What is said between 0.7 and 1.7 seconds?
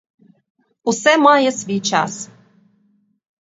Усе має